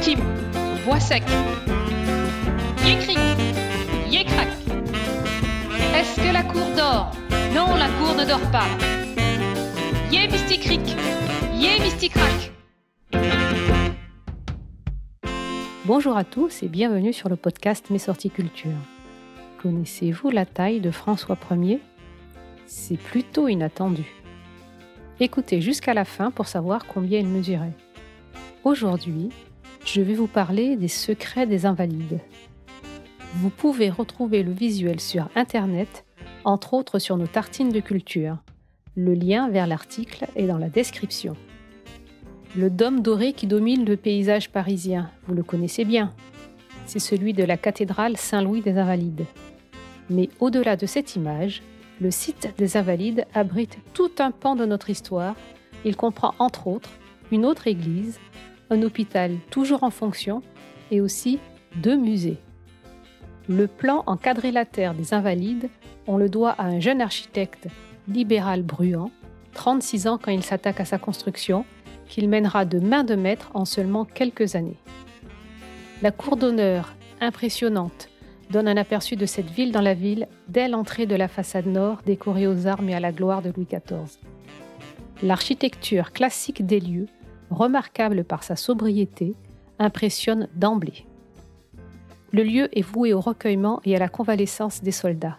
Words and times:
Tim, 0.00 0.18
Bois 0.84 1.00
sec. 1.00 1.24
Yécric, 2.84 3.18
Yécrac. 4.08 4.48
Est-ce 5.94 6.16
que 6.20 6.32
la 6.32 6.42
cour 6.44 6.66
dort? 6.76 7.12
Non, 7.54 7.74
la 7.74 7.88
cour 7.98 8.14
ne 8.16 8.24
dort 8.24 8.50
pas. 8.52 8.66
Yé 10.12 10.28
Mysticric, 10.28 10.96
Yé 11.54 11.80
Mysticrac. 11.80 12.52
Bonjour 15.84 16.16
à 16.16 16.24
tous 16.24 16.62
et 16.62 16.68
bienvenue 16.68 17.12
sur 17.12 17.28
le 17.28 17.36
podcast 17.36 17.90
Mes 17.90 17.98
sorties 17.98 18.30
culture. 18.30 18.78
Connaissez-vous 19.62 20.30
la 20.30 20.46
taille 20.46 20.80
de 20.80 20.92
François 20.92 21.38
Ier? 21.50 21.80
C'est 22.66 22.98
plutôt 22.98 23.48
inattendu. 23.48 24.04
Écoutez 25.18 25.60
jusqu'à 25.60 25.94
la 25.94 26.04
fin 26.04 26.30
pour 26.30 26.46
savoir 26.46 26.86
combien 26.86 27.18
il 27.18 27.26
mesurait. 27.26 27.72
Aujourd'hui, 28.62 29.30
je 29.84 30.00
vais 30.00 30.14
vous 30.14 30.26
parler 30.26 30.76
des 30.76 30.88
secrets 30.88 31.46
des 31.46 31.66
invalides. 31.66 32.20
Vous 33.34 33.50
pouvez 33.50 33.90
retrouver 33.90 34.42
le 34.42 34.52
visuel 34.52 35.00
sur 35.00 35.28
Internet, 35.34 36.04
entre 36.44 36.74
autres 36.74 36.98
sur 36.98 37.16
nos 37.16 37.26
tartines 37.26 37.72
de 37.72 37.80
culture. 37.80 38.38
Le 38.96 39.14
lien 39.14 39.48
vers 39.48 39.66
l'article 39.66 40.26
est 40.34 40.46
dans 40.46 40.58
la 40.58 40.68
description. 40.68 41.36
Le 42.56 42.70
dôme 42.70 43.02
doré 43.02 43.32
qui 43.32 43.46
domine 43.46 43.84
le 43.84 43.96
paysage 43.96 44.50
parisien, 44.50 45.10
vous 45.26 45.34
le 45.34 45.42
connaissez 45.42 45.84
bien. 45.84 46.12
C'est 46.86 46.98
celui 46.98 47.34
de 47.34 47.44
la 47.44 47.56
cathédrale 47.56 48.16
Saint-Louis 48.16 48.62
des 48.62 48.78
Invalides. 48.78 49.26
Mais 50.10 50.30
au-delà 50.40 50.76
de 50.76 50.86
cette 50.86 51.16
image, 51.16 51.62
le 52.00 52.10
site 52.10 52.54
des 52.56 52.76
Invalides 52.76 53.26
abrite 53.34 53.78
tout 53.92 54.10
un 54.18 54.30
pan 54.30 54.56
de 54.56 54.64
notre 54.64 54.88
histoire. 54.88 55.34
Il 55.84 55.96
comprend 55.96 56.34
entre 56.38 56.66
autres 56.66 56.90
une 57.30 57.44
autre 57.44 57.66
église, 57.66 58.18
un 58.70 58.82
hôpital 58.82 59.36
toujours 59.50 59.82
en 59.82 59.90
fonction 59.90 60.42
et 60.90 61.00
aussi 61.00 61.38
deux 61.76 61.96
musées. 61.96 62.38
Le 63.48 63.66
plan 63.66 64.02
en 64.06 64.16
quadrilatère 64.16 64.94
des 64.94 65.14
Invalides, 65.14 65.70
on 66.06 66.16
le 66.16 66.28
doit 66.28 66.50
à 66.50 66.64
un 66.64 66.80
jeune 66.80 67.00
architecte 67.00 67.68
libéral 68.06 68.62
bruyant, 68.62 69.10
36 69.54 70.06
ans 70.06 70.18
quand 70.22 70.30
il 70.30 70.42
s'attaque 70.42 70.80
à 70.80 70.84
sa 70.84 70.98
construction, 70.98 71.64
qu'il 72.08 72.28
mènera 72.28 72.64
de 72.64 72.78
main 72.78 73.04
de 73.04 73.14
maître 73.14 73.50
en 73.54 73.64
seulement 73.64 74.04
quelques 74.04 74.54
années. 74.54 74.78
La 76.02 76.10
cour 76.10 76.36
d'honneur, 76.36 76.94
impressionnante, 77.20 78.08
donne 78.50 78.68
un 78.68 78.76
aperçu 78.76 79.16
de 79.16 79.26
cette 79.26 79.50
ville 79.50 79.72
dans 79.72 79.82
la 79.82 79.94
ville 79.94 80.26
dès 80.48 80.68
l'entrée 80.68 81.06
de 81.06 81.14
la 81.14 81.28
façade 81.28 81.66
nord 81.66 82.00
décorée 82.06 82.46
aux 82.46 82.66
armes 82.66 82.88
et 82.88 82.94
à 82.94 83.00
la 83.00 83.12
gloire 83.12 83.42
de 83.42 83.52
Louis 83.54 83.66
XIV. 83.66 84.18
L'architecture 85.22 86.12
classique 86.12 86.64
des 86.64 86.80
lieux 86.80 87.08
remarquable 87.50 88.24
par 88.24 88.42
sa 88.42 88.56
sobriété, 88.56 89.34
impressionne 89.78 90.48
d'emblée. 90.54 91.06
Le 92.32 92.42
lieu 92.42 92.68
est 92.76 92.82
voué 92.82 93.14
au 93.14 93.20
recueillement 93.20 93.80
et 93.84 93.96
à 93.96 93.98
la 93.98 94.08
convalescence 94.08 94.82
des 94.82 94.92
soldats. 94.92 95.38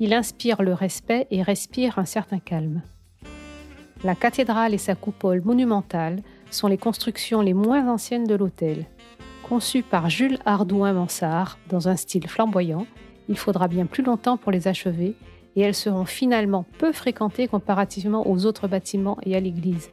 Il 0.00 0.12
inspire 0.12 0.62
le 0.62 0.74
respect 0.74 1.26
et 1.30 1.42
respire 1.42 1.98
un 1.98 2.04
certain 2.04 2.38
calme. 2.38 2.82
La 4.04 4.14
cathédrale 4.14 4.74
et 4.74 4.78
sa 4.78 4.94
coupole 4.94 5.42
monumentale 5.42 6.20
sont 6.50 6.68
les 6.68 6.78
constructions 6.78 7.40
les 7.40 7.54
moins 7.54 7.88
anciennes 7.88 8.26
de 8.26 8.34
l'hôtel. 8.34 8.86
Conçues 9.48 9.82
par 9.82 10.10
Jules 10.10 10.38
Ardouin 10.44 10.92
Mansart 10.92 11.58
dans 11.68 11.88
un 11.88 11.96
style 11.96 12.28
flamboyant, 12.28 12.86
il 13.28 13.38
faudra 13.38 13.68
bien 13.68 13.86
plus 13.86 14.02
longtemps 14.02 14.36
pour 14.36 14.52
les 14.52 14.68
achever 14.68 15.14
et 15.54 15.60
elles 15.62 15.74
seront 15.74 16.04
finalement 16.04 16.66
peu 16.78 16.92
fréquentées 16.92 17.48
comparativement 17.48 18.28
aux 18.28 18.44
autres 18.44 18.68
bâtiments 18.68 19.18
et 19.22 19.34
à 19.34 19.40
l'église. 19.40 19.90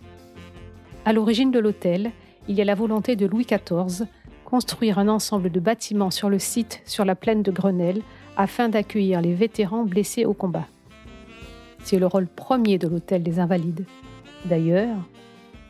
À 1.05 1.11
l'origine 1.11 1.51
de 1.51 1.59
l'hôtel, 1.59 2.11
il 2.47 2.55
y 2.55 2.61
a 2.61 2.65
la 2.65 2.75
volonté 2.75 3.17
de 3.17 3.25
Louis 3.25 3.45
XIV 3.45 4.07
construire 4.45 4.99
un 4.99 5.09
ensemble 5.09 5.51
de 5.51 5.59
bâtiments 5.59 6.11
sur 6.11 6.29
le 6.29 6.39
site 6.39 6.81
sur 6.85 7.03
la 7.03 7.15
plaine 7.15 7.43
de 7.43 7.51
Grenelle 7.51 8.01
afin 8.37 8.69
d'accueillir 8.69 9.19
les 9.19 9.33
vétérans 9.33 9.83
blessés 9.83 10.23
au 10.25 10.33
combat. 10.33 10.65
C'est 11.83 11.99
le 11.99 12.05
rôle 12.05 12.27
premier 12.27 12.77
de 12.77 12.87
l'hôtel 12.87 13.21
des 13.21 13.39
Invalides. 13.39 13.85
D'ailleurs, 14.45 14.95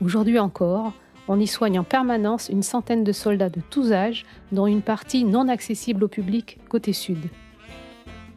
aujourd'hui 0.03 0.37
encore, 0.37 0.93
on 1.27 1.39
y 1.39 1.47
soigne 1.47 1.79
en 1.79 1.83
permanence 1.83 2.49
une 2.49 2.61
centaine 2.61 3.03
de 3.03 3.11
soldats 3.11 3.49
de 3.49 3.61
tous 3.71 3.91
âges, 3.91 4.25
dont 4.51 4.67
une 4.67 4.81
partie 4.83 5.23
non 5.23 5.47
accessible 5.47 6.03
au 6.03 6.07
public 6.07 6.59
côté 6.69 6.93
sud. 6.93 7.29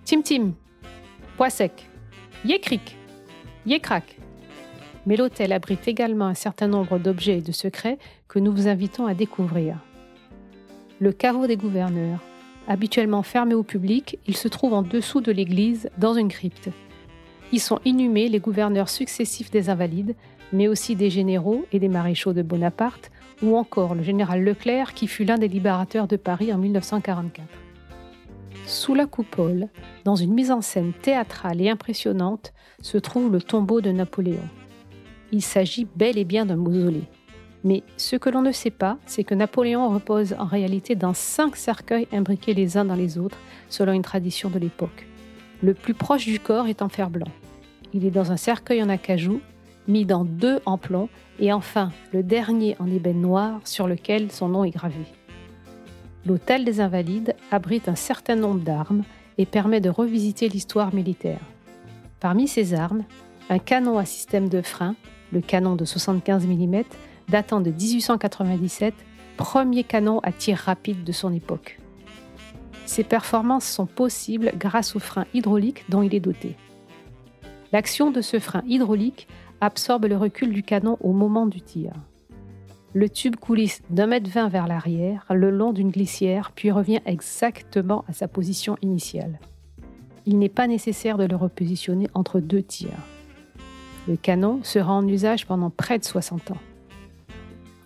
Tim 0.04 0.22
Tim, 0.22 0.52
Pois 1.36 1.50
sec, 1.50 1.90
Yécric, 2.44 2.96
Yécrac, 3.66 4.16
mais 5.06 5.16
l'hôtel 5.16 5.52
abrite 5.52 5.86
également 5.88 6.26
un 6.26 6.34
certain 6.34 6.66
nombre 6.66 6.98
d'objets 6.98 7.38
et 7.38 7.42
de 7.42 7.52
secrets 7.52 7.98
que 8.28 8.40
nous 8.40 8.52
vous 8.52 8.68
invitons 8.68 9.06
à 9.06 9.14
découvrir. 9.14 9.78
Le 10.98 11.12
caveau 11.12 11.46
des 11.46 11.56
gouverneurs. 11.56 12.20
Habituellement 12.68 13.22
fermé 13.22 13.54
au 13.54 13.62
public, 13.62 14.18
il 14.26 14.36
se 14.36 14.48
trouve 14.48 14.72
en 14.72 14.82
dessous 14.82 15.20
de 15.20 15.30
l'église, 15.30 15.88
dans 15.98 16.14
une 16.14 16.28
crypte. 16.28 16.70
Y 17.52 17.60
sont 17.60 17.78
inhumés 17.84 18.28
les 18.28 18.40
gouverneurs 18.40 18.88
successifs 18.88 19.52
des 19.52 19.70
Invalides, 19.70 20.16
mais 20.52 20.66
aussi 20.66 20.96
des 20.96 21.10
généraux 21.10 21.64
et 21.70 21.78
des 21.78 21.88
maréchaux 21.88 22.32
de 22.32 22.42
Bonaparte, 22.42 23.12
ou 23.42 23.56
encore 23.56 23.94
le 23.94 24.02
général 24.02 24.42
Leclerc 24.42 24.94
qui 24.94 25.06
fut 25.06 25.24
l'un 25.24 25.38
des 25.38 25.48
libérateurs 25.48 26.08
de 26.08 26.16
Paris 26.16 26.52
en 26.52 26.58
1944. 26.58 27.46
Sous 28.66 28.94
la 28.96 29.06
coupole, 29.06 29.68
dans 30.04 30.16
une 30.16 30.34
mise 30.34 30.50
en 30.50 30.60
scène 30.60 30.92
théâtrale 30.92 31.60
et 31.60 31.70
impressionnante, 31.70 32.52
se 32.82 32.98
trouve 32.98 33.30
le 33.30 33.40
tombeau 33.40 33.80
de 33.80 33.92
Napoléon 33.92 34.42
il 35.36 35.42
s'agit 35.42 35.86
bel 35.96 36.16
et 36.16 36.24
bien 36.24 36.46
d'un 36.46 36.56
mausolée. 36.56 37.04
Mais 37.62 37.82
ce 37.98 38.16
que 38.16 38.30
l'on 38.30 38.40
ne 38.40 38.52
sait 38.52 38.70
pas, 38.70 38.96
c'est 39.04 39.22
que 39.22 39.34
Napoléon 39.34 39.90
repose 39.90 40.34
en 40.38 40.46
réalité 40.46 40.94
dans 40.94 41.12
cinq 41.12 41.56
cercueils 41.56 42.08
imbriqués 42.10 42.54
les 42.54 42.78
uns 42.78 42.86
dans 42.86 42.94
les 42.94 43.18
autres, 43.18 43.36
selon 43.68 43.92
une 43.92 44.02
tradition 44.02 44.48
de 44.48 44.58
l'époque. 44.58 45.06
Le 45.62 45.74
plus 45.74 45.92
proche 45.92 46.24
du 46.24 46.40
corps 46.40 46.68
est 46.68 46.80
en 46.80 46.88
fer 46.88 47.10
blanc. 47.10 47.28
Il 47.92 48.06
est 48.06 48.10
dans 48.10 48.32
un 48.32 48.38
cercueil 48.38 48.82
en 48.82 48.88
acajou, 48.88 49.42
mis 49.88 50.06
dans 50.06 50.24
deux 50.24 50.60
en 50.64 50.78
plomb, 50.78 51.10
et 51.38 51.52
enfin 51.52 51.90
le 52.14 52.22
dernier 52.22 52.74
en 52.78 52.90
ébène 52.90 53.20
noir 53.20 53.60
sur 53.64 53.86
lequel 53.86 54.32
son 54.32 54.48
nom 54.48 54.64
est 54.64 54.70
gravé. 54.70 55.04
L'hôtel 56.24 56.64
des 56.64 56.80
Invalides 56.80 57.34
abrite 57.50 57.88
un 57.90 57.94
certain 57.94 58.36
nombre 58.36 58.60
d'armes 58.60 59.02
et 59.36 59.44
permet 59.44 59.82
de 59.82 59.90
revisiter 59.90 60.48
l'histoire 60.48 60.94
militaire. 60.94 61.40
Parmi 62.20 62.48
ces 62.48 62.72
armes, 62.72 63.04
un 63.50 63.58
canon 63.58 63.98
à 63.98 64.06
système 64.06 64.48
de 64.48 64.62
frein 64.62 64.96
le 65.32 65.40
canon 65.40 65.76
de 65.76 65.84
75 65.84 66.46
mm, 66.46 66.82
datant 67.28 67.60
de 67.60 67.70
1897, 67.70 68.94
premier 69.36 69.84
canon 69.84 70.20
à 70.20 70.32
tir 70.32 70.58
rapide 70.58 71.04
de 71.04 71.12
son 71.12 71.32
époque. 71.32 71.78
Ces 72.86 73.04
performances 73.04 73.66
sont 73.66 73.86
possibles 73.86 74.52
grâce 74.56 74.94
au 74.94 75.00
frein 75.00 75.26
hydraulique 75.34 75.84
dont 75.88 76.02
il 76.02 76.14
est 76.14 76.20
doté. 76.20 76.56
L'action 77.72 78.10
de 78.10 78.20
ce 78.20 78.38
frein 78.38 78.62
hydraulique 78.66 79.26
absorbe 79.60 80.04
le 80.04 80.16
recul 80.16 80.52
du 80.52 80.62
canon 80.62 80.96
au 81.00 81.12
moment 81.12 81.46
du 81.46 81.60
tir. 81.60 81.92
Le 82.94 83.10
tube 83.10 83.36
coulisse 83.36 83.82
d'un 83.90 84.06
mètre 84.06 84.30
vingt 84.30 84.48
vers 84.48 84.66
l'arrière, 84.66 85.26
le 85.30 85.50
long 85.50 85.72
d'une 85.72 85.90
glissière, 85.90 86.52
puis 86.54 86.70
revient 86.70 87.00
exactement 87.04 88.04
à 88.08 88.12
sa 88.12 88.28
position 88.28 88.76
initiale. 88.80 89.38
Il 90.24 90.38
n'est 90.38 90.48
pas 90.48 90.66
nécessaire 90.66 91.18
de 91.18 91.24
le 91.24 91.36
repositionner 91.36 92.08
entre 92.14 92.40
deux 92.40 92.62
tirs. 92.62 92.88
Le 94.08 94.16
canon 94.16 94.60
sera 94.62 94.92
en 94.92 95.06
usage 95.06 95.46
pendant 95.46 95.70
près 95.70 95.98
de 95.98 96.04
60 96.04 96.52
ans. 96.52 96.58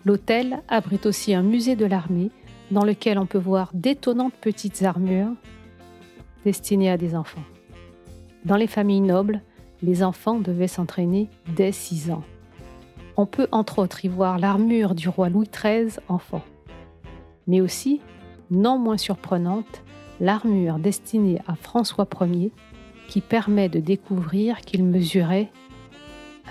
L'hôtel 0.05 0.61
abrite 0.67 1.05
aussi 1.05 1.33
un 1.33 1.43
musée 1.43 1.75
de 1.75 1.85
l'armée 1.85 2.31
dans 2.71 2.83
lequel 2.83 3.19
on 3.19 3.25
peut 3.25 3.37
voir 3.37 3.69
d'étonnantes 3.73 4.33
petites 4.39 4.83
armures 4.83 5.33
destinées 6.45 6.89
à 6.89 6.97
des 6.97 7.15
enfants. 7.15 7.43
Dans 8.45 8.55
les 8.55 8.67
familles 8.67 9.01
nobles, 9.01 9.41
les 9.83 10.03
enfants 10.03 10.39
devaient 10.39 10.67
s'entraîner 10.67 11.29
dès 11.55 11.71
6 11.71 12.11
ans. 12.11 12.23
On 13.17 13.25
peut 13.25 13.47
entre 13.51 13.79
autres 13.79 14.05
y 14.05 14.07
voir 14.07 14.39
l'armure 14.39 14.95
du 14.95 15.09
roi 15.09 15.29
Louis 15.29 15.49
XIII 15.51 15.99
enfant, 16.07 16.43
mais 17.47 17.61
aussi, 17.61 18.01
non 18.49 18.79
moins 18.79 18.97
surprenante, 18.97 19.83
l'armure 20.19 20.79
destinée 20.79 21.39
à 21.47 21.55
François 21.55 22.07
Ier 22.21 22.51
qui 23.07 23.21
permet 23.21 23.69
de 23.69 23.79
découvrir 23.79 24.61
qu'il 24.61 24.83
mesurait 24.83 25.51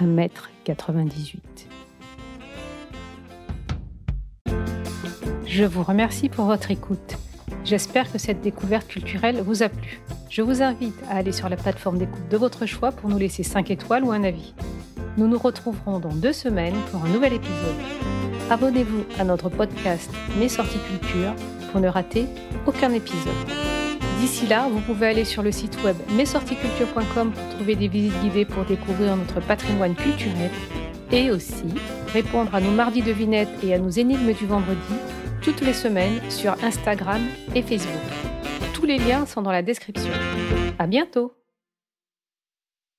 1m98. 0.00 1.38
Je 5.46 5.64
vous 5.64 5.82
remercie 5.82 6.28
pour 6.28 6.44
votre 6.44 6.70
écoute. 6.70 7.16
J'espère 7.64 8.10
que 8.10 8.18
cette 8.18 8.40
découverte 8.40 8.88
culturelle 8.88 9.40
vous 9.42 9.62
a 9.62 9.68
plu. 9.68 10.00
Je 10.28 10.42
vous 10.42 10.62
invite 10.62 10.94
à 11.10 11.16
aller 11.16 11.32
sur 11.32 11.48
la 11.48 11.56
plateforme 11.56 11.98
d'écoute 11.98 12.28
de 12.30 12.36
votre 12.36 12.66
choix 12.66 12.92
pour 12.92 13.10
nous 13.10 13.18
laisser 13.18 13.42
5 13.42 13.70
étoiles 13.70 14.04
ou 14.04 14.12
un 14.12 14.22
avis. 14.22 14.54
Nous 15.16 15.26
nous 15.26 15.38
retrouverons 15.38 15.98
dans 15.98 16.14
deux 16.14 16.32
semaines 16.32 16.76
pour 16.90 17.04
un 17.04 17.08
nouvel 17.08 17.32
épisode. 17.32 17.76
Abonnez-vous 18.48 19.04
à 19.18 19.24
notre 19.24 19.48
podcast 19.48 20.10
Mes 20.38 20.48
sorties 20.48 20.78
culture 20.88 21.34
pour 21.72 21.80
ne 21.80 21.88
rater 21.88 22.26
aucun 22.66 22.92
épisode. 22.92 23.69
D'ici 24.20 24.46
là, 24.46 24.68
vous 24.68 24.80
pouvez 24.80 25.06
aller 25.08 25.24
sur 25.24 25.42
le 25.42 25.50
site 25.50 25.82
web 25.82 25.96
mesorticulture.com 26.10 27.32
pour 27.32 27.48
trouver 27.56 27.74
des 27.74 27.88
visites 27.88 28.20
guidées 28.20 28.44
pour 28.44 28.64
découvrir 28.64 29.16
notre 29.16 29.40
patrimoine 29.40 29.94
culturel 29.94 30.50
et 31.10 31.30
aussi 31.30 31.64
répondre 32.12 32.54
à 32.54 32.60
nos 32.60 32.70
mardis 32.70 33.00
devinettes 33.00 33.48
et 33.64 33.72
à 33.72 33.78
nos 33.78 33.88
énigmes 33.88 34.34
du 34.34 34.46
vendredi 34.46 34.94
toutes 35.42 35.62
les 35.62 35.72
semaines 35.72 36.20
sur 36.28 36.52
Instagram 36.62 37.22
et 37.54 37.62
Facebook. 37.62 37.90
Tous 38.74 38.84
les 38.84 38.98
liens 38.98 39.24
sont 39.24 39.40
dans 39.40 39.52
la 39.52 39.62
description. 39.62 40.12
À 40.78 40.86
bientôt! 40.86 41.39